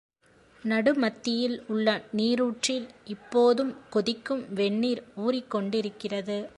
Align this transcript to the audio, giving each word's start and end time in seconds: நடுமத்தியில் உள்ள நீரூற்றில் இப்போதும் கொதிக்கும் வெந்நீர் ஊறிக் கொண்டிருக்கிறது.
நடுமத்தியில் 0.63 1.63
உள்ள 1.67 2.01
நீரூற்றில் 2.17 2.87
இப்போதும் 3.05 3.75
கொதிக்கும் 3.89 4.53
வெந்நீர் 4.53 5.03
ஊறிக் 5.15 5.49
கொண்டிருக்கிறது. 5.49 6.49